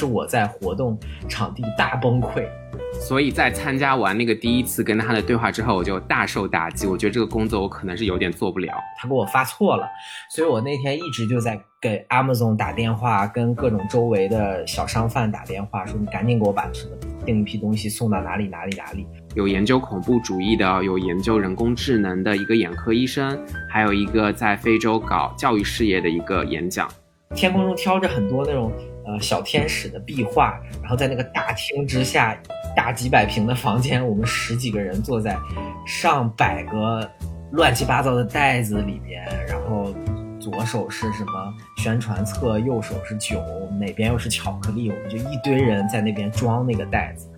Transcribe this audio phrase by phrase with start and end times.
[0.00, 2.42] 就是我在活动场地大崩溃。
[3.02, 6.86] 所以在参加完那个第一次跟他的对话之后，我就大受打击。
[6.86, 8.72] 我觉得这个工作我可能是有点做不了。
[8.98, 9.86] 他给我发错了，
[10.34, 16.96] 所以我那天一直就在给 Amazon 打电话，跟各种周围的小商贩打电话，说你赶紧给我把什么
[17.26, 19.06] 订一批东西送到哪里哪里哪里。
[19.34, 23.38] 有研究恐怖主义的，有研究人工智能的一个眼科医生，
[23.68, 26.88] 还有一个在非洲搞教育事业的一个演讲。
[27.32, 28.72] 天空中飘着很多那种
[29.06, 32.40] 呃小天使的壁画，然后在那个大厅之下，
[32.76, 35.36] 大几百平的房间，我们十几个人坐在
[35.86, 37.08] 上百个
[37.52, 39.94] 乱七八糟的袋子里边，然后
[40.38, 43.42] 左手是什么宣传册，右手是酒，
[43.80, 47.28] 哪边又是巧克力，我们就一堆人在那边装那个袋子。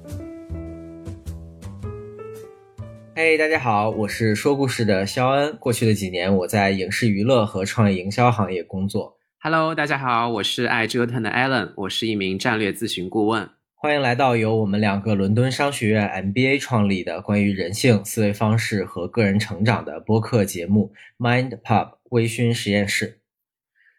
[3.14, 5.54] 嘿，大家好，我是说故事的肖恩。
[5.58, 9.18] 过去的几年，我在影视娱乐和创业营销行业工作。
[9.44, 13.50] Hello，大家好，我是爱折腾的 Allen，我是一名战略咨询顾问。
[13.74, 23.18] 欢迎来到由我们两个伦敦商学院 MBA 创立的关于人性、思维方式和个人成长的播客节目 Mind Pub 微醺实验室。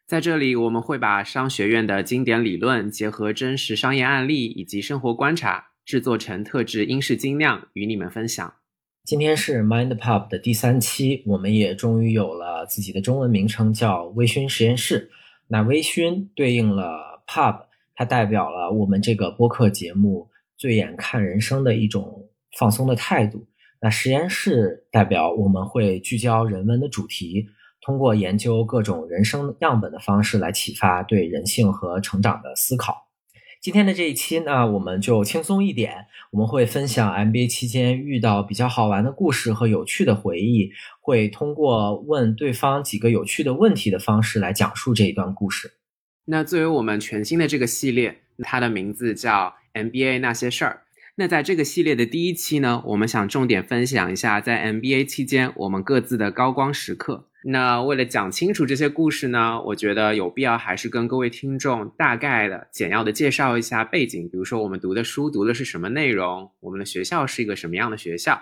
[0.08, 8.54] 在这里，我们会把商学院的经典理论结合真实商业案例以及生活观察，制作成特制英式精酿，与你们分享。
[9.04, 15.12] 今天是 Mind Pub 的第三期，我们也终于有了自己的中文名称，叫微醺实验室。
[15.48, 23.46] 那微醺对应了 pub，它代表了我们这个播客节目醉眼看人生的一种放松的态度。
[23.80, 27.46] 那实验室代表我们会聚焦人文的主题，
[27.82, 33.10] 通过研究各种人生样本的方式来启发对人性和成长的思考。
[33.64, 40.70] 今天的这一期呢，我们就轻松一点，我们会分享 MBA 期间遇到比较好玩的故事和有趣的回忆，
[41.00, 45.76] 会通过问对方几个有趣的问题的方式来讲述这一段故事。
[46.26, 50.82] 那作为我们全新的这个系列，它的名字叫 MBA 那些事儿。
[51.16, 57.30] 那在这个系列的第一期呢，我们想重点分享一下在 MBA 期间我们各自的高光时刻。
[57.46, 64.30] 那为了讲清楚这些故事呢，我觉得有必要还是跟各位听众大概的、简要的介绍一下背景。
[64.30, 68.42] 比如说，我们读的书读的是什么内容，我们的学校是一个什么样的学校。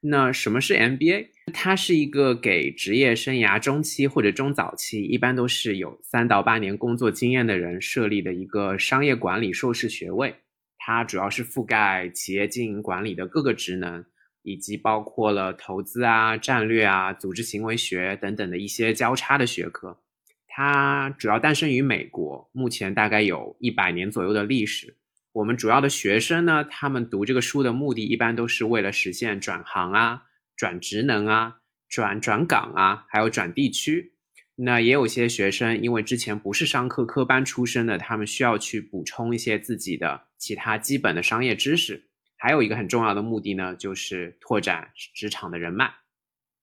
[0.00, 1.28] 那什么是 MBA？
[1.52, 10.34] 它是一个给职业生涯中期或者中早期，一般都是有三到八年工作经验的人设立的一个商业管理硕士学位。
[10.76, 14.04] 它主要是覆盖企业经营管理的各个职能。
[14.44, 19.98] 以及包括了投资啊、战略啊、组织行为学等等的一些交叉的学科。
[20.46, 24.96] 它主要诞生于美国，目前大概有一百年左右的历史。
[25.32, 30.22] 我们主要的学生呢，他们读这个书的目的一般都是为了实现转行啊、
[30.54, 31.56] 转职能啊、
[31.88, 34.12] 转转岗啊，还有转地区。
[34.56, 42.04] 那也有些学生因为之前不是商科科班出身的，他们需要去补充一些自己的其他基本的商业知识。
[42.44, 45.90] 还有一个很重要的目的呢，就是拓展职场的人脉。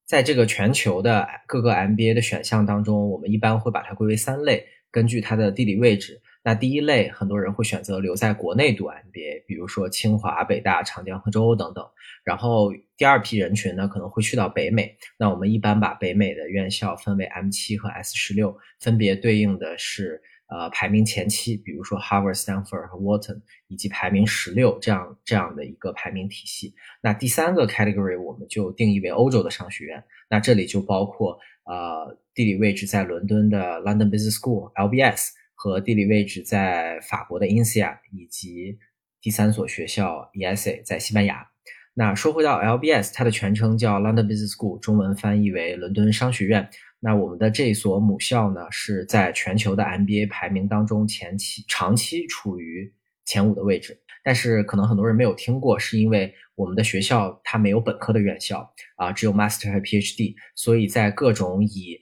[0.06, 6.22] 在这个全球的各个 MBA 的选项当中，我们一般会把它归为三类，根据它的地理位置。
[6.44, 11.84] 那第一类，很多人会选择留在国内读 MBA，比如说清华、北大、长江、和州等等。
[12.24, 14.96] 然后第二批人群呢，可能会去到北美。
[15.18, 20.22] 那我们一般把北美的院校分为 M 七和 S 十六，分别对应的是。
[20.52, 23.40] 呃，排名前七，比如说 Harvard、Stanford 和 Wharton，
[23.70, 26.76] 以及排名十六这样这样的一个排名体系。
[27.02, 30.04] 那第三个 category 我们就定义为欧洲的商学院。
[30.30, 38.78] 那这里就包括呃地理位置在伦敦的 London Business School (LBS) 和地理位置在法国的 INSEA 以及
[39.22, 41.48] 第三所学校 ESA 在西班牙。
[41.94, 46.70] 那说回到 LBS，它的全称叫 London Business School，中文翻译为伦敦商学院。
[47.04, 52.94] 那我们的这所母校呢，是在全球的 MBA 排名当中前期长期处于
[53.26, 54.00] 前五的位置。
[54.24, 61.98] 但是可能很多人没有听过，是因为我们的学校它没有本科的院校啊，只有 Master 和 PhD，所以在各种以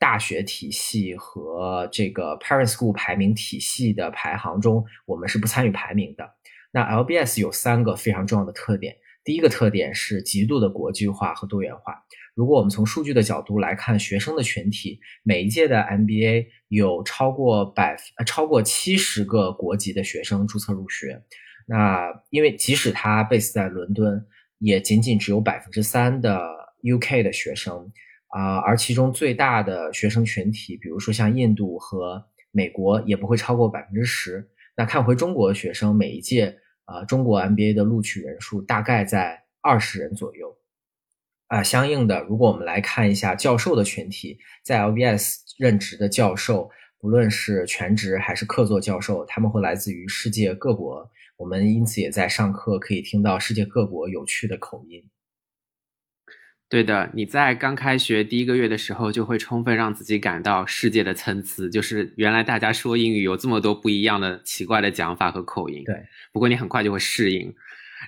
[0.00, 6.28] 大学体系和这个 Parent School 排名体系的排行中，我们是不参与排名的。
[6.72, 11.94] 那 LBS 有三个非常重要的特点，第一个特点是极度的国际化和多元化。
[12.34, 21.22] 如果我们从数据的角度来看学生的群体，每一届的 MBA 有超过百呃超过七十个国籍的学生注册入学。
[21.66, 24.26] 那因为即使他 base 在伦敦，
[24.58, 26.40] 也仅仅只有百分之三的
[26.82, 27.92] UK 的学生
[28.28, 34.48] 啊，而其中最大的学生群体，比如说像印度和美国，也不会超过百分之十。
[34.76, 36.56] 那看回中国的学生，每一届
[36.86, 40.56] 啊中国 MBA 的录取人数大概在二十人左右。
[41.50, 51.10] 啊，相应的，如果我们来看一下教授的群体，在 LBS 任职的教授，不论是全职还是客座教授，他们会来自于世界各国。
[51.36, 55.02] 我们因此也在上课可以听到世界各国有趣的口音。
[56.68, 65.82] 对的，你在刚开学第一个月的时候，就会充分让自己感到世界的参差，就是原来大家说英语有这么多不一样的奇怪的讲法和口音。
[65.82, 65.96] 对，
[66.32, 67.52] 不过你很快就会适应。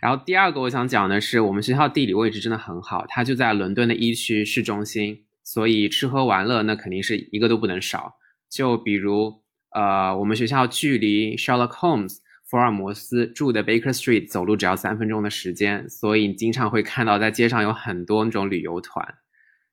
[0.00, 8.14] 然后第二个我想讲的是，我们学校地理位置真的很好，它就在伦敦的一区市中心，所以吃喝玩乐那肯定是一个都不能少。
[8.50, 12.18] 就比如，呃，我们学校距离 Sherlock Holmes。
[12.44, 19.14] 福尔摩斯住的 Baker Street 走路只要三分钟的时间，所以你经常会看到在街上有很多那种旅游团。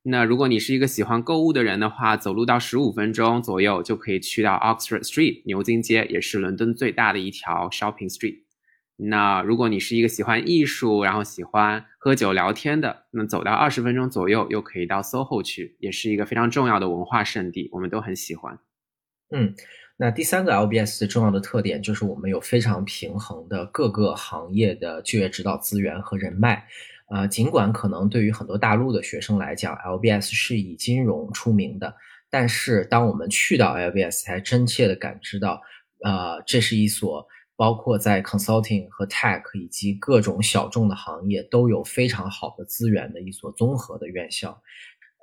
[0.03, 8.43] 那如果你是一个喜欢购物的人的话，走路到十五分钟左右就可以去到 Oxford Street 牛津街，也是伦敦最大的一条 shopping street。
[8.99, 18.59] 那如果你是一个喜欢艺术，然后喜欢喝酒聊天的，那走到二十分钟左右又可以到 SoHo 去，也是一个非常重要的文化圣地，我们都很喜欢。
[19.31, 19.55] 嗯。
[20.01, 26.65] 那第三个 LBS 重要的特点就是我们有非常平衡的各个行业的就业指导资源和人脉。
[27.09, 31.93] 呃，尽管可能对于很多大陆的学生来讲，LBS 是以金融出名的，
[32.29, 35.61] 但是当我们去到 LBS，才真切的感知到，
[36.05, 37.27] 呃，这是一所
[37.59, 44.61] 包括在 consulting 和 tech 以及各种小众的行业都有非常好的资源的一所综合的院校。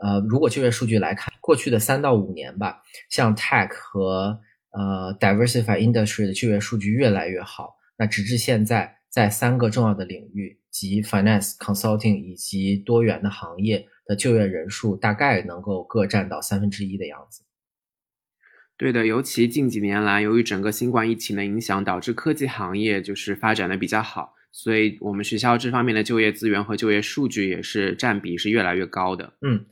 [0.02, 4.38] 呃，如果就业数据来看，过去的三到五年吧，像 tech 和
[4.72, 7.76] 呃，diversify industry 的就业数据越来越好。
[7.96, 17.45] 那直至现在，在三个重要的领域，即 finance、consulting 以及多元的行业的就业人数，大概能够各占到三分之一的样子。
[18.78, 29.32] 对的，尤其近几年来，由于整个新冠疫情的影响，导致科技行业就是发展的比较好，所以我们学校这方面的就业资源和就业数据也是占比是越来越高的。
[29.40, 29.64] 嗯。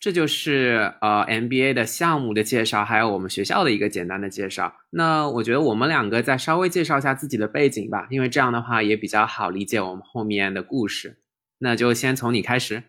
[0.00, 4.72] 这就是呃 MBA 的项目的介绍，还有我们学校的一个简单的介绍。
[4.90, 11.18] 那我觉得我们两个再稍微介绍一下自己的背景吧，因为这样的话也比较好理解我们后面的故事。
[11.58, 12.84] 那就先从你开始。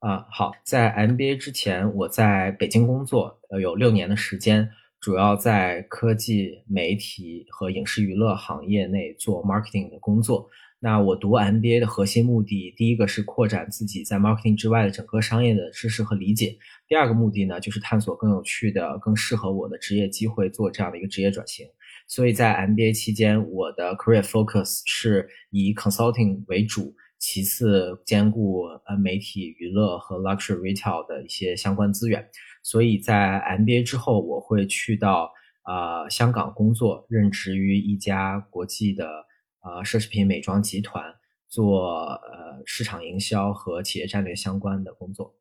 [0.00, 4.68] 啊，好，在 MBA 之前，我在北京工作，呃，有六年的时间，
[5.00, 10.50] 主要在科技、媒体和影视娱乐行业内做 marketing 的工作。
[10.78, 21.66] 那我读 MBA 的核心目的，第一个是扩展自己在 marketing 之外的整个商业的知识和理解；第二个目的呢，就是探索更有趣的、更适合我的职业机会，做这样的一个职业转型。
[22.06, 32.26] 所以在 MBA 期间，我的 career focus 是以 consulting 为主，其次兼顾呃媒体、娱乐和 luxury retail 的一些相关资源。
[32.62, 35.32] 所以在 MBA 之后，我会去到
[35.64, 39.26] 呃香港工作，任职于一家国际的。
[39.62, 41.04] 啊，奢侈品美妆集团
[41.46, 45.36] 做呃市场营销和企业战略相关的工作。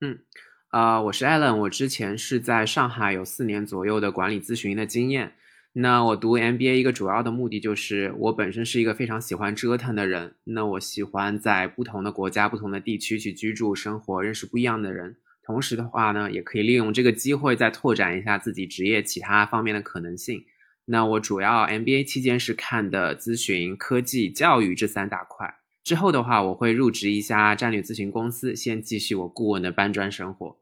[0.00, 0.18] 嗯，
[0.70, 5.34] 啊，我是 Allen，我之前是在上海有四年左右的管理咨询的经验。
[5.74, 10.34] 那我读 MBA 一个主要的目的就是我本身是一个非常喜欢折腾的人。
[10.42, 15.16] 那我喜欢在不同的国家、不同的地区去居住生活，认识不一样的人。
[15.46, 20.44] 同时的话呢，也可以利用这个机会再拓展一下自己职业其他方面的可能性。
[20.86, 25.54] 那我主要 MBA 期间是看的咨询、科技、教育这三大块。
[25.84, 30.58] 之后的话，我会入职一家战略咨询公司，先继续我顾问的搬砖生活。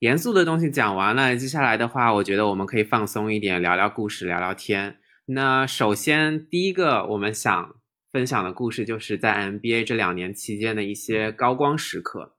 [0.00, 4.96] 严肃的东西讲完了，接下来的话，我觉得我们可以放松一点，聊聊故事，聊聊天。
[5.26, 7.76] 那首先第一个我们想
[8.12, 12.33] 分享的故事，就是在 MBA 这两年期间的一些高光时刻。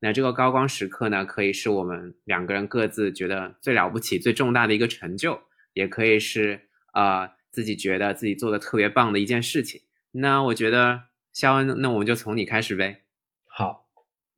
[0.00, 5.38] 那这个高光时刻呢，可以是我们两个人各自觉得最了不起、最重大的一个成就。
[5.72, 6.62] 也可以是
[6.94, 9.80] 呃自己觉得自己做的特别棒的一件事情。
[10.10, 11.02] 那我觉得
[11.32, 13.02] 肖恩，那我们就从你开始呗。
[13.46, 13.86] 好，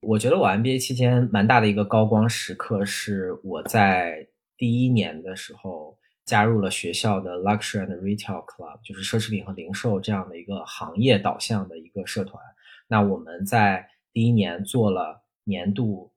[0.03, 4.29] 我觉得我 MBA 期间蛮大的一个高光时刻是我在
[4.59, 12.45] 第一年的时候加入了学校的 Luxury and Retail Club，就是奢侈品和零售这样的一个行业导向的一个社团。
[12.89, 16.13] 那我们在第一年做了年度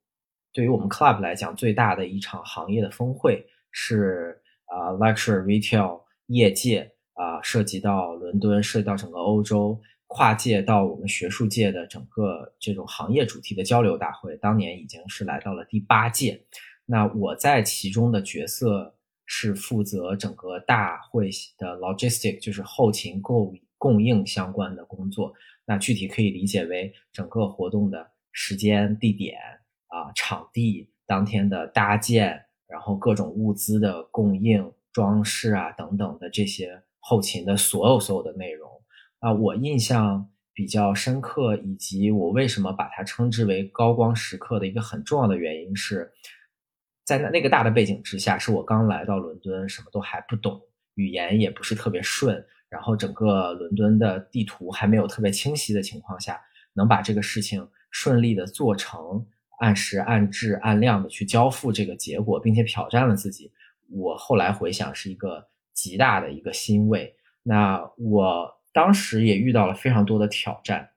[0.51, 4.41] 对于我们 Club 来讲最大的一场行业的峰会是。
[4.67, 16.43] 啊，luxury retail 业界啊，涉及到伦敦，涉及到整个欧洲，跨界到我们学术界的整个这种行业主题的交流大会，当年已经是来到了第八届。
[16.83, 18.95] 那我在其中的角色
[19.27, 21.29] 是负责整个大会
[21.59, 25.31] 的 logistic，就是后勤供供应相关的工作。
[25.63, 29.39] 那具体可以理解为整个活动的时间、地点
[29.87, 32.43] 啊、场地、当天的搭建。
[32.67, 38.67] 然后各种物资的供应、装饰啊等等的这些后勤的所有所有的内容
[39.19, 46.11] 啊，我印象比较深刻，以及我为什么把它称之为高光时刻的一个很重要的原因是，
[47.05, 50.59] 在那那个大的背景之下，是我刚来到伦敦，什么都还不懂，
[50.95, 56.41] 语言也不是特别顺，然后整个伦敦的地图还没有特别清晰的情况下，
[56.73, 57.65] 能把这个事情
[57.97, 59.25] 顺利的做成，
[59.59, 63.49] 按时按质按量的去交付这个结果，并且挑战了自己，
[63.89, 67.15] 我后来回想是一个极大的一个欣慰。
[67.41, 70.89] 那我当时也遇到了非常多的挑战。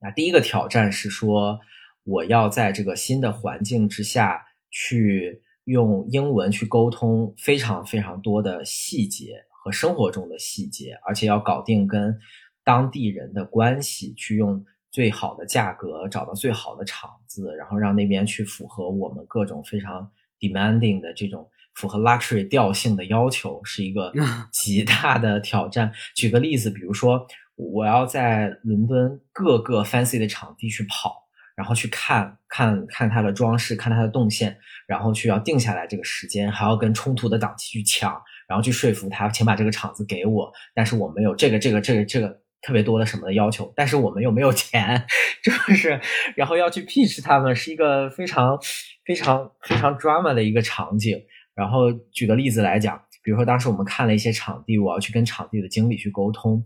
[0.00, 1.60] 那第一个挑战是说，
[2.04, 12.18] 我要在这个新的环境之下去用英文去沟通非常非常多的细节和生活中的细节，而且要搞定跟
[12.64, 14.64] 当地人的关系，去用
[14.94, 20.08] 最好的价格找到最好的场子，然后让那边去符合我们各种非常
[20.38, 24.12] demanding 的这种符合 luxury 调性的要求，是一个
[24.52, 25.92] 极大的挑战。
[26.14, 27.26] 举个例子，比如说。
[27.56, 31.24] 我要在伦敦各个 fancy 的场地去跑，
[31.54, 34.58] 然后去看看看它的装饰，看它的动线，
[34.88, 40.52] 然后去要定下来这个时间，还要跟冲突的档期去抢，然后去说服他，请把这个场子给我。
[40.74, 45.04] 但是我没有这个这个这个这个特别多的什么的要求，但是我们又没有钱，
[45.44, 46.00] 就是，
[46.34, 48.58] 然后要去 pitch 他们，是一个非常
[49.04, 51.16] 非常非常 drama 的一个场景。
[51.54, 56.64] 然后举个例子来讲，比如说当时我们看了一些场地，我要去跟场地的经理去沟通。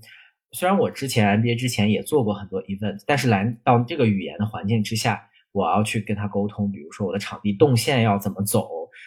[0.52, 5.20] 虽然我之前 MBA 之前也做过很多 event，但是来到这个语言的环境之下，
[5.52, 8.66] 我要去跟他沟通，比如说我的场地动线要怎么走，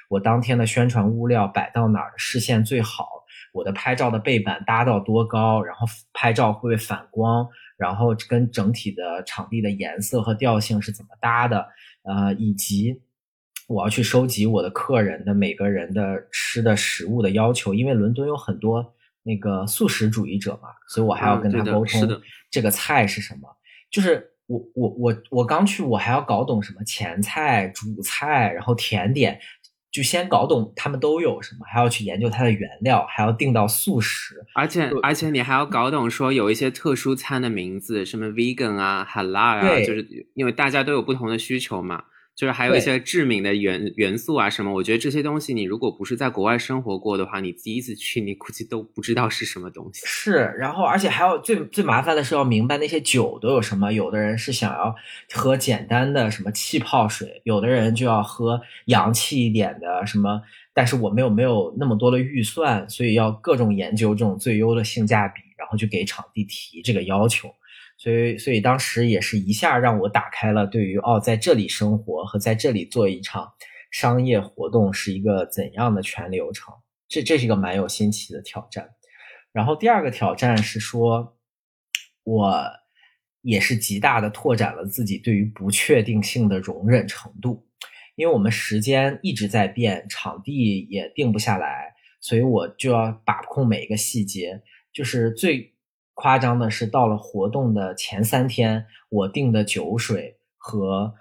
[0.10, 3.08] 我当天的宣传物料摆到哪儿，视线最好，
[3.52, 11.68] 我的拍照的背板搭到多高，然后拍照会不会反光，然后跟整体的场地的颜色和调性是怎么搭的，
[12.04, 13.02] 呃，以及
[13.68, 18.94] 我要去收集我的客人的每个人的吃的食物的要求，因为伦敦有很多。
[19.24, 23.48] 那个素食主义者嘛，所以我还要跟他沟通这个菜是什么。
[23.92, 29.40] 就是我我我我刚去，我还要搞懂什么前菜、主菜，然后甜点，
[29.92, 34.42] 就先搞懂他们都有什么，还要去研究它的原料，还要定到素食。
[34.54, 42.04] 而且而且你还要搞懂说有一些特殊餐的名字，什么 vegan 啊、halal 啊，就是因为大家都有不同的需求嘛。
[42.42, 50.02] 就是还有一些致敏的元元素啊什么，我觉得这些东西你如果不是在国外生活过的话，你第一次去你估计都不知道是什么东西。
[50.08, 53.94] 是，然后而且还有最最麻烦的是要明白那些酒都有什么。
[53.94, 54.96] 有的人是想要
[55.36, 60.42] 喝简单的什么气泡水，有的人就要喝洋气一点的什么。
[60.74, 67.54] 但是我没有没有那么多的预算，所以要各种研究这种最优的性价比，然后就给场地提这个要求。
[68.02, 73.54] 所以，所以当时也是一下让我打开了对于哦，在这里生活和在这里做一场
[73.92, 76.74] 商业活动是一个怎样的全流程，
[77.08, 78.90] 这这是一个蛮有新奇的挑战。
[79.52, 81.38] 然后第二个挑战是说，
[82.24, 82.64] 我
[83.44, 87.68] 也是极大的拓展了自己对于不确定性的容忍程度，
[88.16, 94.60] 因为我们时间一直在变，场地也定不下来，所以我就要把控每一个细节，
[94.92, 95.72] 就是最。
[96.22, 101.16] 夸张的是，到了活动的前三天，我订的酒水和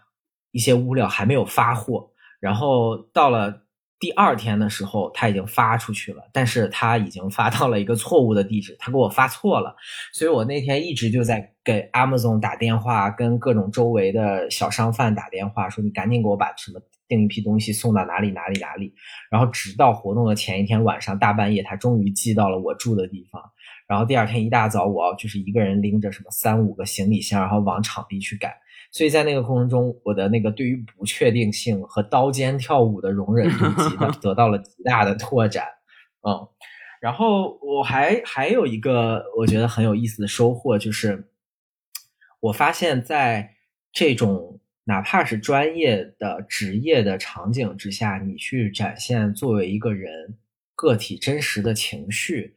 [0.51, 2.11] 一些物料还没有发货。
[2.39, 3.63] 然后到了
[3.99, 9.75] 第二天的时候，他已经发出去了，但是他已经发到了一个错误的地址，他给我发错了。
[10.13, 18.93] 所以我那天一直就在给 Amazon 打电话，跟各种周围的小商贩打电话，说你赶紧给我把什么订一批东西送到哪里哪里哪里。
[19.31, 23.43] 然后直到活动的前一天晚上大半夜，他终于寄到了我住的地方。
[23.91, 28.53] 然后第二天一大早，我要就是一个人拎着什么三五个行李箱，然后往场地去赶。
[28.93, 35.65] 所以在那个过程中，我的那个对于不确定性和刀尖跳舞的容忍度极 得到了极大的拓展。
[36.23, 36.39] 嗯，
[37.01, 41.29] 然后我还还有一个我觉得很有意思的收获，就是
[42.39, 43.57] 我发现在
[43.93, 50.39] 这种哪怕是专业的职业的场景之下，你去展现作为一个人
[50.77, 52.57] 个体真实的情绪。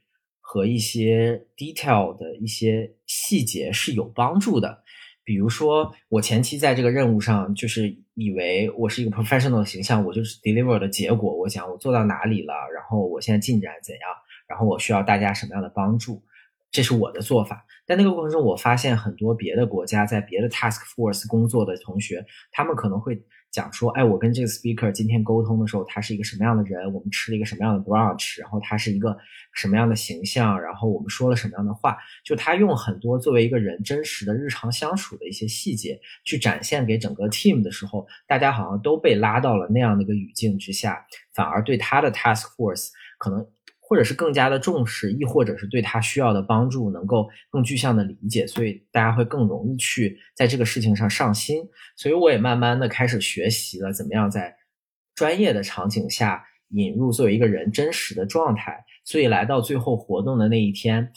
[0.53, 4.83] 和一些 detail 的一些细节是有帮助的，
[5.23, 14.01] 比如说我前期在这个任务上，就是以为我是一个 professional 的形象，我就是 deliver 的结果，我想我做到哪里了，然后我现在进展怎样，
[14.47, 16.21] 然后我需要大家什么样的帮助，
[16.73, 17.65] 这是我的做法。
[17.87, 23.23] 在那个过程中，我发现很多别的国家在别的 task force 工作的同学，他们可能会。
[23.53, 26.91] 讲说，哎，我跟这个 speaker 今天沟通的时候，他是一个什么样的人？
[26.91, 28.41] 我们吃了一个什么样的 brunch？
[28.41, 29.15] 然后他是一个
[29.53, 30.59] 什么样的形象？
[30.59, 31.95] 然后我们说了什么样的话？
[32.25, 42.89] 就他用很多作为一个人真实的日常相处的一些细节去展现给整个 team 的时候，大家好像都被拉到了那样的一个语境之下，反而对他的 task force
[43.19, 43.47] 可能。
[43.93, 51.63] 或者是更加的重视，亦或者是对他需要的帮助能够更具象的理解，所以大家会更容易去在这个事情上上心。
[51.95, 54.55] 所以我也慢慢的开始学习了怎么样在
[55.13, 58.83] 专业的场景下引入作为一个人真实的状态。
[59.05, 61.11] 所以来到最后活动的那一天，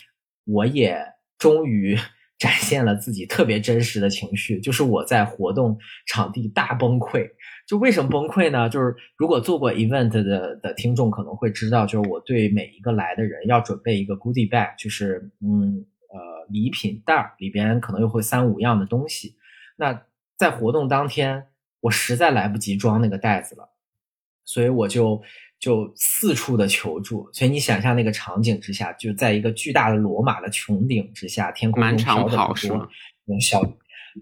[0.44, 1.02] 我也
[1.38, 1.96] 终于
[2.38, 7.30] 展现了自己特别真实的情绪，就是我在活动场地大崩溃。
[7.66, 8.68] 就为什么崩溃呢？
[8.68, 19.34] 就是如果做过 event 的的听众可能会知道，就是我对每一个来的人要准备一个 goodie bag，就是嗯呃礼品袋儿里边可能又会三五样的东西。
[19.76, 20.04] 那
[20.36, 21.48] 在活动当天，
[21.80, 23.70] 我实在来不及装那个袋子了，
[24.44, 25.20] 所以我就
[25.58, 27.28] 就四处的求助。
[27.32, 32.88] 所以你想象那个场景之下，就在一个巨大的罗马的穹顶之下，天空中飘着很多
[33.24, 33.62] 那种小，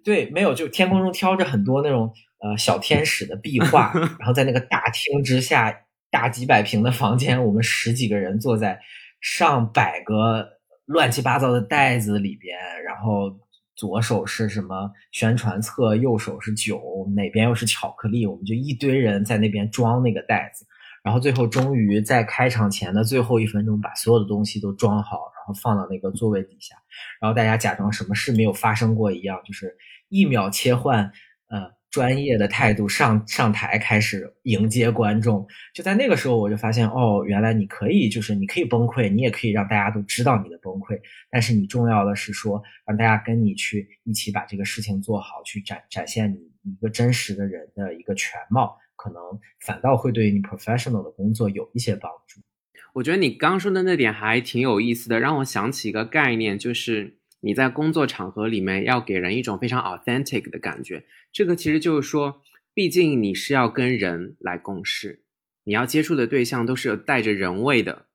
[0.05, 2.13] 对，没有，就天空中飘着很多那种。
[2.41, 5.75] 呃，小天使的壁画， 然后在那个大厅之下，
[6.11, 8.79] 大几百平的房间，我们十几个人坐在
[9.23, 10.47] 上百个
[10.85, 12.55] 乱七八糟的袋子里边，
[12.87, 13.35] 然后
[13.75, 20.67] 左手是什么宣传册，右手是酒，哪边又是巧克力，我们就一堆人在那边装那个袋子，
[21.05, 26.75] 然后最后终于在开场前的最后一分钟，把所有的东西都装好，然后放到那个座位底下，
[27.21, 29.77] 然后大家假装什么事没有发生过一样，就是
[30.09, 31.13] 一秒切换，
[31.49, 31.73] 呃。
[31.95, 40.99] 专业的态度上上台开始迎接观众，就在那个时候我就发现哦，原来你可以就是你可以崩溃，你也可以让大家都知道你的崩溃，
[41.31, 49.21] 但是你重要的是说让大家跟你去一起把这个事情做好，去展展现你一个真实的人的一个全貌，可能
[49.61, 52.41] 反倒会对你 professional 的工作有一些帮助。
[52.93, 57.19] 我觉得你刚说的那点还挺有意思的，让我想起一个概念，就是。
[57.47, 62.41] 你在工作场合里面要给人一种非常 authentic 的感觉，这个其实就是说，
[62.73, 65.21] 毕竟你是要跟人来共事，
[65.65, 68.07] 你要接触的对象都是带着人味的。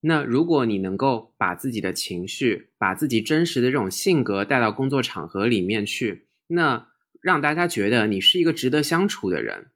[0.00, 6.88] 那如果你能够把自己的情绪、把自己真实的这种性格带到工作场合里面去，那
[7.20, 9.66] 让大家觉得你是一个值得相处的人，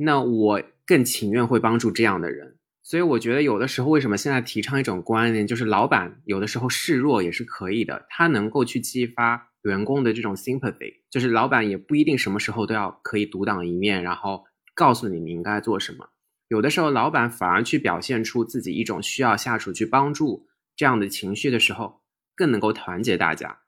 [0.00, 2.56] 那我更情愿会帮助这样的人。
[2.82, 14.44] 所以我觉得有的时候，为什么现在提倡一种观念，就是老板有的时候示弱也是可以的，他能够去激发员工的这种 sympathy，就是老板也不一定什么时候都要可以独当一面，然后
[14.74, 16.08] 告诉你你应该做什么。
[16.48, 22.00] 有的时候，老板反而去表现出自己一种需要下属去帮助这样的情绪的时候，
[22.34, 23.58] 更能够团结大家。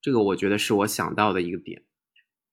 [0.00, 1.82] 这个我觉得是我想到的一个点。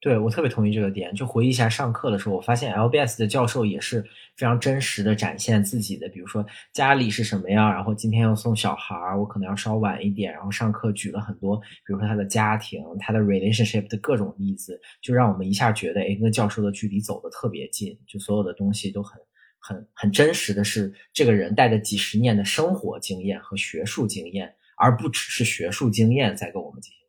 [0.04, 1.16] 对我特别同意这个点。
[1.16, 4.02] 就回忆一下上课的时候，我发现 LBS 的教授也是
[4.36, 19.18] 非常真实的展现自己的，比如说家里是什么样，然后今天要送小孩儿，我可能要稍晚一点，然后上课举了很多，比如说他的家庭、他的 relationship 的各种例子，就让我们一下觉得，哎，跟教授的距离走得特别近，就所有的东西都很、
[19.58, 27.03] 很、很真实的是这个人带着几十年的生活经验和学术经验，而不只是学术经验在跟我们进行。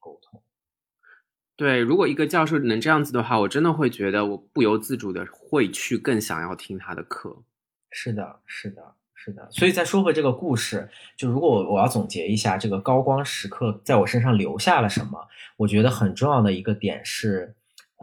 [1.57, 7.45] 对，如果一个教授能这样子的话，我真的会觉得我不由自主的会去更想要听他的课。
[7.91, 9.49] 是的，是的，是的。
[9.53, 17.55] 所以再说回这个故事，就如果我我要总结一下这个高光时刻在我身上留下了什么，我觉得很重要的一个点是，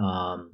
[0.02, 0.54] 嗯，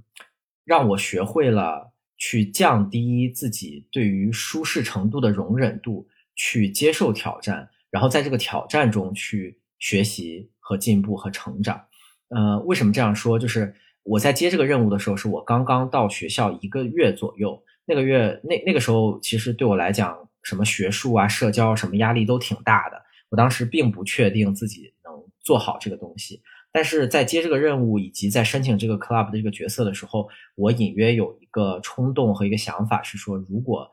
[0.66, 11.86] 让我学会了去降低自己对于舒适程度的容忍度，去接受挑战，然后在这个挑战中去学习和进步和成长。
[12.30, 13.40] 呃，为什么这样说？
[13.40, 17.64] 就是我在接这个任务的时候，是我刚刚到学校一个月左右。
[17.86, 23.02] 那个月，那那个时候，其实对我来讲，什么学术啊、社交什么压力都挺大的。
[23.30, 26.42] 我当时并不确定自己能做好这个东西。
[26.70, 33.90] 但是在接这个任务以及在申请这个 club 的这个角色的时候，我隐约有一个冲动和一个想法，是说，如果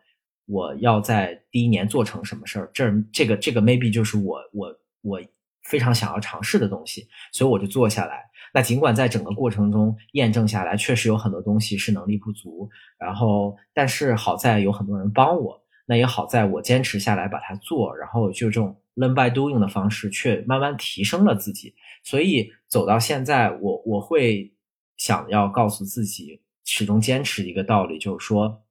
[0.46, 5.22] 我要在第一年做成什么事儿，这这个这个 maybe 就是我我我。
[5.64, 8.24] 非常想要尝试的东西，所以我就做下来。
[8.52, 21.74] 那尽管在整个过程中验证下来，确实有很多东西是能力不足，然后但是好在有很多人帮我，那也好在我坚持下来把它做，然后就这种 learn by doing 的方式，却慢慢提升了自己。
[22.04, 24.54] 所以走到现在，我我会
[24.96, 28.62] 想要告诉自己，始终坚持一个道理，就是说，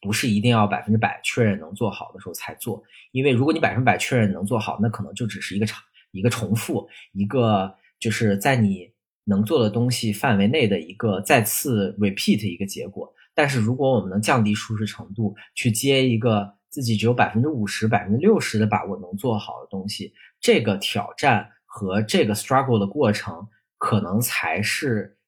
[0.00, 2.82] 不是一定要百分之百确认能做好的时候才做，
[3.12, 5.80] 因为如果你百分之百确认能做好，那可能就只是一个场。
[6.14, 8.88] 一个重复，一个就是在你
[9.24, 13.12] 能做的东西范围内的一个再次 repeat 一个结果。
[13.34, 25.18] 但是如果我们能降低舒适程度，去接一个自己只有百分之五十、百分之六十的把握能做好的东西，这个挑战和这个 struggle 的过程，可能才是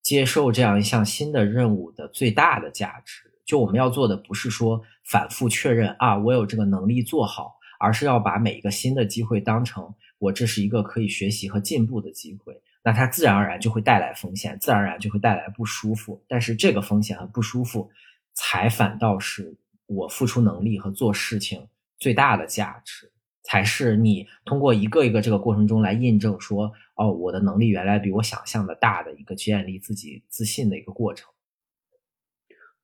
[0.00, 3.22] 接受这样一项新的任务的最大的价值。
[3.44, 9.92] 就我们要做的不是说反复确认啊，我有这个能力做好，而是要把每一个新的机会当成。
[10.18, 16.22] 我这是一个可以学习和进步的机会，那它自然而然就会带来风险，自然而然就会带来不舒服。
[16.26, 17.90] 但是这个风险和不舒服，
[18.34, 19.54] 才反倒是
[19.86, 21.66] 我付出能力和做事情
[21.98, 23.10] 最大的价值，
[23.42, 31.30] 才是你通过一个一个这个过程中来印证说，哦，我的能力原来比我想象的大的一个建立自己自信的一个过程。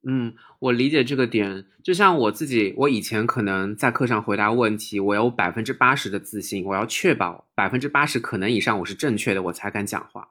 [0.05, 1.65] 嗯，我理解这个点。
[1.83, 10.31] 就像我自己，我以前可能在课上回答问题，我有百分之八十的自信，我要确保百分之八十可能以上我是正确的，我才敢讲话。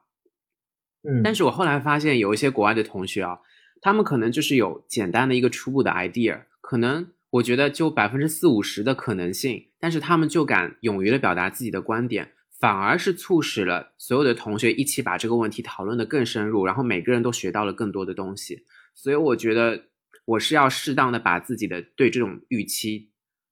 [1.08, 3.38] 嗯，但是我后来发现，有一些国外的同学啊，
[3.80, 18.64] 他们可能就是有简单的一个初步的 idea，可能我觉得就百分之四五十的可能性，但是他们就敢勇于的表达自己的观点，反而是促使了所有的同学一起把这个问题讨论的更深入，然后每个人都学到了更多的东西。
[18.94, 19.84] 所以我觉得
[20.24, 23.10] 我是要适当的把自己的对这种预期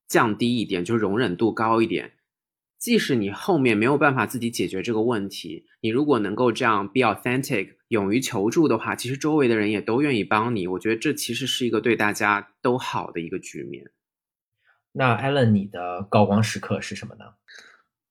[0.08, 2.12] 降低一点，就容忍度高一点。
[2.78, 10.66] 即使你后面没有办法自己解决这个问题，你如果能够这样 be authentic，勇于求助的话，其实周围的人也都愿意帮你。
[10.66, 13.90] 我觉得这其实是一个对大家都好的一个局面。
[14.92, 17.24] 那 Allen，你的高光时刻是什么呢？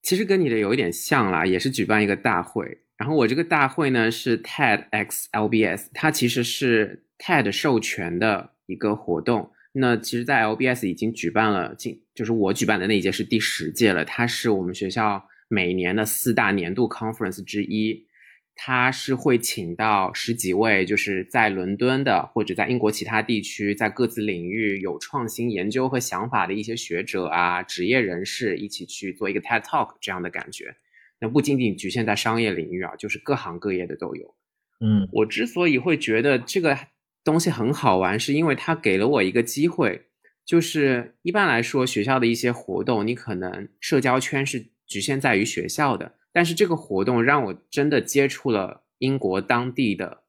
[0.02, 2.84] 其实跟你的有一点像啦，也是举办一个大会。
[2.96, 14.06] 然后我这个大会呢是 TEDx LBS，它其实是 TED 授权的一个活动，那其实，在 LBS 已经举办了，近就是我举办的那一届是第十届了。
[14.06, 18.06] 它是我们学校每年的四大年度 conference 之一，
[18.54, 30.74] 它是会请到十几位就是在伦敦的或者在英国其他地区，在各自领域有创新研究和想法的一些学者啊、职业人士一起去做一个 TED Talk 这样的感觉。
[31.20, 34.34] 那不仅仅局限在商业领域啊，就是各行各业的都有。
[34.80, 36.78] 嗯，我之所以会觉得这个。
[37.22, 40.06] 东西很好玩，是因为它给了我一个机会。
[40.44, 46.16] 就是一般来说，学校的一些活动，你可能社交圈是局限在于学校的。
[46.32, 50.24] 但是这个活动让我真的接触了英国当地的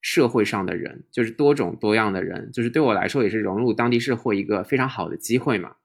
[0.00, 5.76] 社会上的人，就是多种多样的人，就是对我来说也是融入当地社会一个非常好的机会嘛。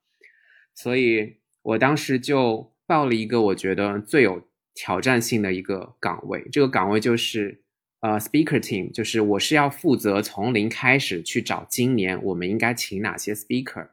[0.74, 7.62] 所以我当时就报了一个我觉得最有挑战性的一个岗位，这个岗位就是。
[8.06, 13.88] 呃，speaker team 就是我是要负责从零开始去找今年我们应该请哪些 speaker，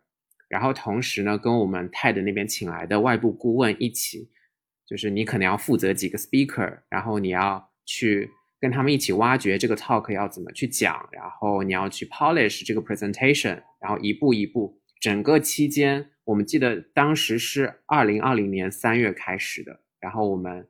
[0.47, 4.29] 然后同时呢跟我们 TED 那边请来的外部顾问一起，
[4.85, 20.67] 就是你可能要负责几个 speaker，然后你要去跟他们一起挖掘这个 talk 要怎么去讲，然后你要去 polish 这个 presentation，然后一步一步，整个期间我们记得当时是二零二零年三月开始的，然后我们。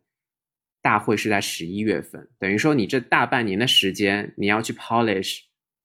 [0.84, 5.40] 大会是在十一月份，等于说你这大半年的时间，你要去 polish，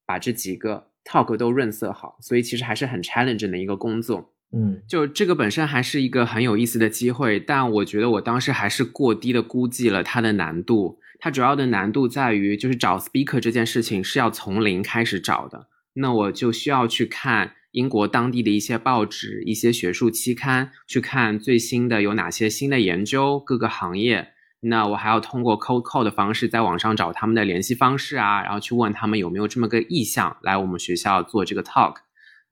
[0.05, 4.35] 把这几个 talk 都润色好，所以其实还是很 challenging 的一个工作。
[4.51, 10.99] 嗯，就这个本身还是一个很有意思的机会，但我觉得我当时还是过低的估计了它的难度。
[11.21, 24.33] 它主要的难度在于，就是找 speaker 这件事情是要从零开始找的，那我就需要去看英国当地的一些报纸、一些学术期刊，去看最新的有哪些新的研究，各个行业。
[24.61, 31.97] 那我还要通过 cold call 的方式在网上找他们的联系方式啊，然后去问他们有没有这么个意向来我们学校做这个 talk。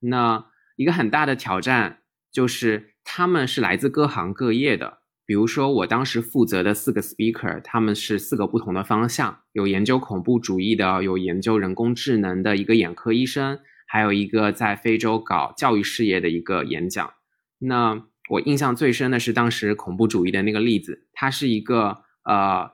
[0.00, 0.44] 那
[0.76, 17.14] 一个很大的挑战就是他们是来自各行各业的，比如说我当时负责的四个 speaker，他们是四个不同的方向，有研究恐怖主义的，有研究人工智能的一个眼科医生，还有一个在非洲搞教育事业的一个演讲。
[17.58, 22.72] 那我印象最深的是当时恐怖主义的那个例子，她是一个呃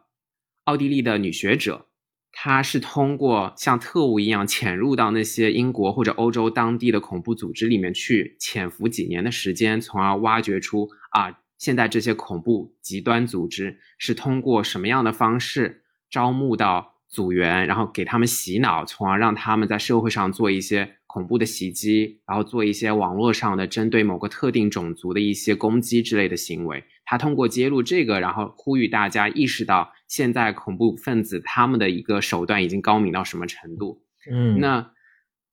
[0.64, 1.88] 奥地利的女学者，
[2.32, 20.96] 她是通过像特务一样潜入到那些英国或者欧洲当地的恐怖组织里面去潜伏几年的时间，从而挖掘出啊现在这些恐怖极端组织是通过什么样的方式招募到组员，然后给他们洗脑，从而让他们在社会上做一些。
[21.12, 26.82] 恐怖的袭击，然后做一些网络上的针对某个特定种族的一些攻击之类的行为。
[27.04, 34.02] 他通过揭露这个，然后呼吁大家意识到现在恐怖分子他们的一个手段已经高明到什么程度。
[34.30, 34.90] 嗯，那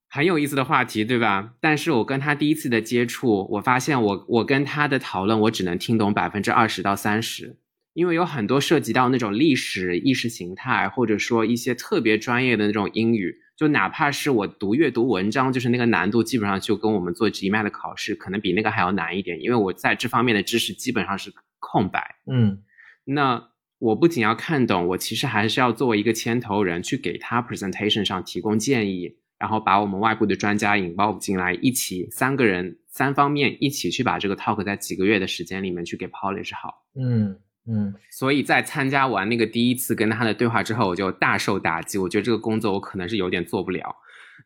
[0.09, 1.55] 很有意思的话题，对吧？
[1.59, 7.57] 但是我跟他第一次的接触，我发现我我跟他的讨论，我只能听懂百分之二十到三十，
[7.93, 13.35] 因为有很多涉及到那种历史、意识形态，或者说一些特别专业的那种英语。
[13.59, 22.15] 就哪怕是我读阅读文章，就是那个难度基本上就跟我们做 GMAT 的考试，可能比那个还要难一点，因为我在这方面的知识基本上是空白。
[22.31, 22.63] 嗯，
[23.03, 36.85] 那我不仅要看懂，我其实还是要作为一个牵头人去给他 presentation 上提供建议，然后把我们外部的专家引爆进来，一起三个人三方面一起去把这个 talk 在几个月的时间里面去给 polish 好。
[36.95, 37.37] 嗯。
[37.71, 41.99] 嗯，所以在参加完那个第一次跟他的对话之后，我就大受打击。
[41.99, 43.95] 我觉得这个工作我可能是有点做不了。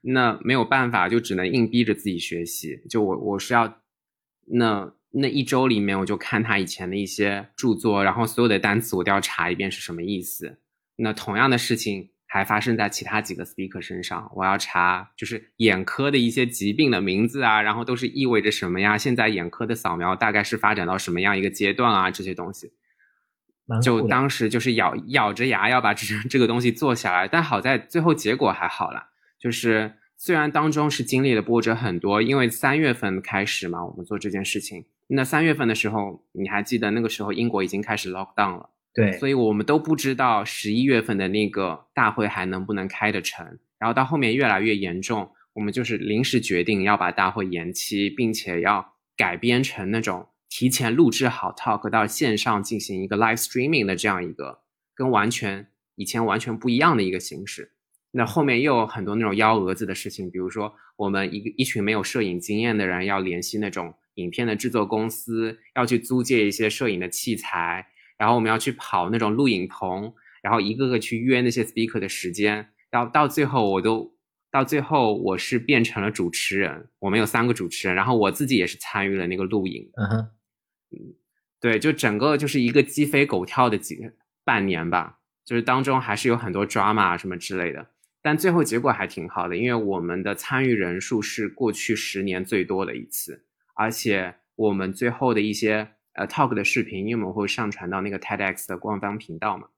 [0.02, 2.82] 那没有办法，就只能硬逼着自己学习。
[2.90, 3.80] 就我我是要
[4.48, 10.60] 那那一周里面，我就看他以前的一些著作，然后所有的单词我都要查一遍是什么意思。
[10.98, 18.98] 那同样的事情还发生在其他几个 speaker 身上，我要查就是眼科的一些疾病的名字啊，然后都是意味着什么呀？
[18.98, 22.12] 现在眼科的扫描大概是发展到什么样一个阶段啊？
[22.12, 22.74] 这些东西。
[23.82, 29.10] 就当时就是咬咬着牙要把这这个东西做下来，但好在最后结果还好啦。
[29.40, 34.86] 就是虽然当中是经历了波折很多，因为三月份开始嘛，我们做这件事情。
[35.08, 43.46] 那三月份的时候，你还记得那个时候英国已经开始 lock down 了，对，所以我们都不知道十一月份的那个大会还能不能开得成。
[43.80, 50.28] 然后到后面越来越严重，我们就是临时决定要把大会延期，并且要改编成那种。
[50.56, 54.60] 提前录制好 talk 到线上进行一个 live streaming 的这样一个
[54.94, 57.72] 跟完全以前完全不一样的一个形式，
[58.12, 67.84] 那后面又有很多那种幺蛾子的事情，比如说我们一个一群没有摄影经验的人要联系那种影片的制作公司，要去租借一些摄影的器材，
[68.16, 70.14] 然后我们要去跑那种录影棚，
[70.44, 74.16] 然后一个个去约那些 speaker 的时间，然后到最后我都
[74.52, 80.30] 到最后我是变成了主持人，我们有三个主持人，然后我自己也是参与了那个录影，嗯哼。
[81.60, 83.98] 对，就整个就是一个鸡飞狗跳的几
[84.44, 87.88] 半年吧，就是当中还是有很多 drama 什么之类的，
[88.22, 99.70] 但最后结果还挺好的，因为我们的参与人数是过去十年最多的一次，而且我们最后的一些呃 talk 的视频，因为我们会上传到那个 TEDx 的官方频道嘛，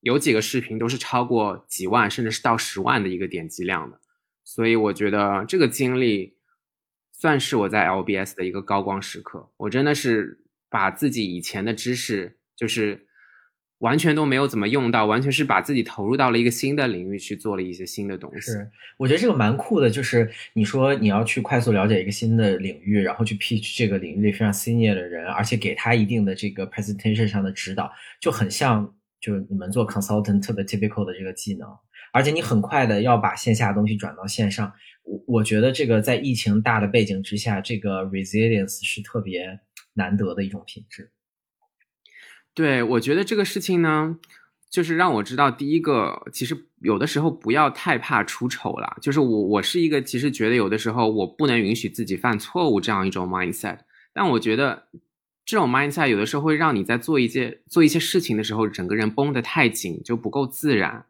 [0.00, 4.00] 有几个视频都是超过几万，甚至是到十万的一个点击量的，
[4.42, 6.37] 所以我觉得这个经历。
[7.20, 10.38] 算是我在 LBS 的一个高光时刻，我真的是
[10.70, 13.06] 把自己以前的知识，就是
[13.78, 18.52] 完全都没有怎么用到，完全是把自己投入到了一个新的领域去做了一些新的东西。
[18.52, 31.68] 是，我觉得这个蛮酷的，就是你说你要去快速了解一个新的领域，然后去 pitch 这个领域里非常 senior 的人，而且给他一定的这个 presentation 上的指导，就很像就是你们做 consultant 特别 typical 的这个技能，
[32.12, 34.72] 而且你很快的要把线下的东西转到线上。
[35.04, 39.60] 我我觉得这个在疫情大的背景之下，这个 resilience 是特别
[39.94, 41.10] 难得的一种品质。
[42.52, 44.18] 对，我觉得这个事情呢，
[44.68, 48.98] 就是让我知道，第一个，其实有的时候不要太怕出丑了。
[49.00, 53.78] 就是我，我是一个其实觉得有的时候我不能允许自己犯错误这样一种 mindset。
[54.12, 54.88] 但我觉得
[55.44, 61.06] 这种 mindset 有的时候会让你在做一些做一些事情的时候，整个人绷得太紧，就不够自然。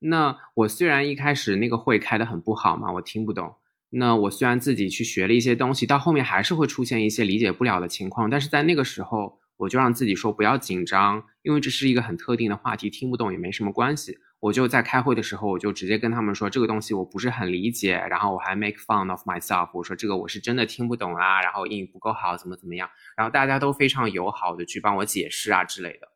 [0.00, 3.56] 那我虽然一开始那个会开的很不好嘛，我听不懂。
[3.90, 8.28] 那我虽然自己去学了一些东西，到后面还是会出现一些理解不了的情况。
[8.28, 14.18] 但是在那个时候，我就让自己说不要紧张，因为这是一个很特定的话题，听不懂也没什么关系。
[14.40, 22.88] 我就在开会的时候，我就直接跟他们说这个东西我不是很理解，然后我还 make fun of myself，我说这个我是真的听不懂啊，然后英语不够好，怎么怎么样。
[23.16, 26.08] 然后大家都非常友好的去帮我解释啊之类的。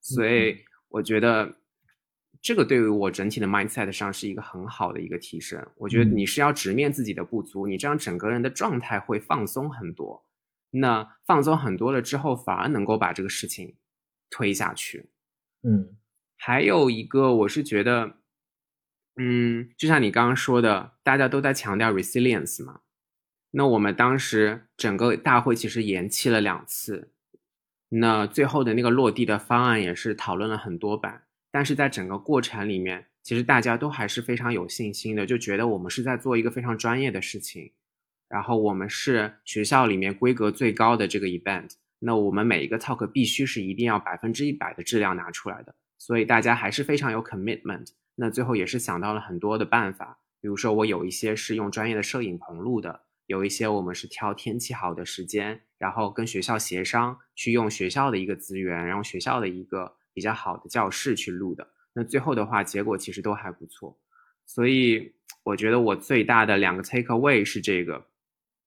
[0.00, 0.56] 所以
[0.88, 1.56] 我觉得。
[2.40, 5.64] 这个对于我整体的 mindset 上是一个很好的一个提升。
[5.76, 10.24] 我觉得你是要直面自己的不足，你这样整个人的状态会放松很多。
[10.70, 13.74] 那放松很多了之后，反而能够把这个事情
[14.30, 15.08] 推下去。
[15.62, 15.96] 嗯，
[16.36, 18.16] 还有一个，我是觉得，
[19.16, 22.80] 嗯，就像你刚刚说的，大家都在强调 resilience 嘛。
[23.52, 27.12] 那我们当时整个大会其实延期了两次，
[27.88, 31.24] 那最后的那个落地的方案也是讨论了很多版。
[31.58, 37.72] 但是在整个过程里面，其实大家都还是非常有信心的，就觉得我们是在做一个非常专业的事情，
[38.28, 47.88] 然后我们是学校里面规格最高的这个 event，那我们每一个 talk 必须是一定要百分之一百的质量拿出来的，所以大家还是非常有 commitment。
[48.14, 59.97] 那最后也是想到了很多的办法，比如说我有一些是用专业的摄影棚录的，有一些我们是挑天气好的时间，然后跟学校协商去用学校的一个资源，然后学校的一个。
[60.18, 63.96] 比较好的教室去录的，那最后的话结果其实都还不错，
[64.44, 65.12] 所以
[65.44, 68.04] 我觉得我最大的两个 take away 是这个，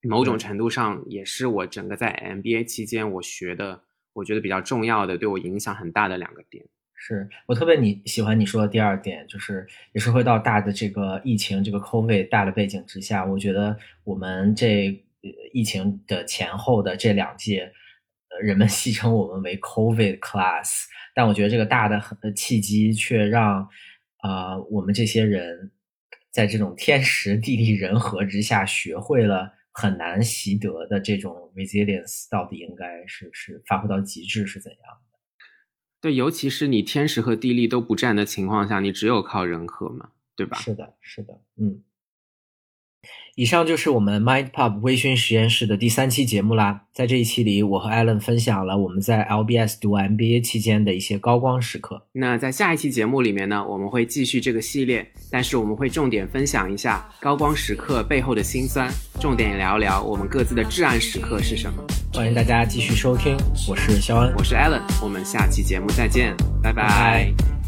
[0.03, 3.81] 某种程度上也是我整个在 MBA 期间我学的，
[4.13, 6.63] 我觉得比较重要的，对我影响很大的两个点。
[6.95, 15.03] 是我特别你喜欢你说的第二点，就是也是会到大的这个疫情这个 COVID 大的背景之下，我觉得我们这
[15.51, 17.73] 疫情的前后的这两届。
[18.41, 22.01] 人们戏称我们为 COVID class，但我觉得这个大的
[22.33, 23.67] 契机却让，
[24.17, 25.71] 啊，我们这些人
[26.31, 35.17] 在这种天时地利人和之下，学会了很难习得的这种 resilience，到底应该是是发挥到极致是怎样的？
[35.99, 40.57] 对，尤其是你天时和地利都不占的情况下，你只有靠人和嘛，对吧？
[40.57, 41.83] 是的，是的，嗯。
[43.35, 46.81] 以上就是我们 MindPub 微醺实验室的第三期节目啦。
[46.93, 52.05] 在这一期里，我和 Allen 分享了我们在 LBS 读 MBA 期间的一些高光时刻。
[52.11, 61.81] 那在下一期节目里面呢，我们会继续这个系列，但是我们会重点分享一下高光时刻背后的辛酸，重点聊聊我们各自的至暗时刻是什么。
[62.13, 63.37] 欢迎大家继续收听，
[63.69, 67.60] 我是肖恩，我是 Allen，我们下期节目再见，拜拜拜